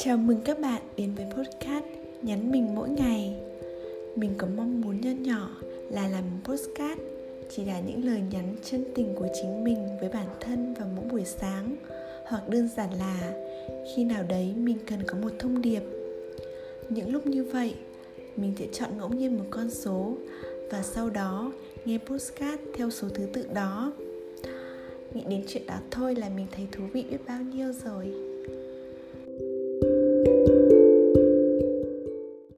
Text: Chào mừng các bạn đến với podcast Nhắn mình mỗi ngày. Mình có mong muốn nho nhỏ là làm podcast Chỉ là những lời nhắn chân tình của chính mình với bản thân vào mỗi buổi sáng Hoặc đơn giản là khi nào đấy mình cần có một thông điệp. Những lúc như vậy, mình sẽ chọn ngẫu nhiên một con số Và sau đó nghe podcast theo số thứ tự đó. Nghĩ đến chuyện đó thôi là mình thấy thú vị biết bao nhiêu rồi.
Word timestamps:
Chào 0.00 0.16
mừng 0.16 0.40
các 0.44 0.60
bạn 0.60 0.82
đến 0.96 1.14
với 1.14 1.26
podcast 1.36 1.84
Nhắn 2.22 2.50
mình 2.50 2.74
mỗi 2.74 2.88
ngày. 2.88 3.34
Mình 4.16 4.34
có 4.38 4.46
mong 4.56 4.80
muốn 4.80 5.00
nho 5.00 5.10
nhỏ 5.10 5.50
là 5.90 6.08
làm 6.08 6.24
podcast 6.44 6.98
Chỉ 7.50 7.64
là 7.64 7.80
những 7.80 8.04
lời 8.04 8.22
nhắn 8.30 8.56
chân 8.64 8.84
tình 8.94 9.14
của 9.14 9.26
chính 9.34 9.64
mình 9.64 9.88
với 10.00 10.08
bản 10.08 10.26
thân 10.40 10.74
vào 10.74 10.88
mỗi 10.96 11.04
buổi 11.04 11.24
sáng 11.24 11.76
Hoặc 12.26 12.48
đơn 12.48 12.68
giản 12.76 12.90
là 12.98 13.32
khi 13.94 14.04
nào 14.04 14.22
đấy 14.28 14.54
mình 14.56 14.78
cần 14.86 14.98
có 15.06 15.18
một 15.18 15.32
thông 15.38 15.62
điệp. 15.62 15.82
Những 16.88 17.12
lúc 17.12 17.26
như 17.26 17.44
vậy, 17.44 17.74
mình 18.36 18.54
sẽ 18.58 18.66
chọn 18.72 18.98
ngẫu 18.98 19.08
nhiên 19.08 19.38
một 19.38 19.46
con 19.50 19.70
số 19.70 20.16
Và 20.70 20.82
sau 20.82 21.10
đó 21.10 21.52
nghe 21.84 21.98
podcast 21.98 22.60
theo 22.74 22.90
số 22.90 23.08
thứ 23.08 23.26
tự 23.32 23.48
đó. 23.54 23.92
Nghĩ 25.14 25.24
đến 25.28 25.44
chuyện 25.48 25.66
đó 25.66 25.76
thôi 25.90 26.14
là 26.14 26.28
mình 26.28 26.46
thấy 26.52 26.68
thú 26.72 26.84
vị 26.92 27.04
biết 27.10 27.18
bao 27.26 27.40
nhiêu 27.40 27.72
rồi. 27.84 28.37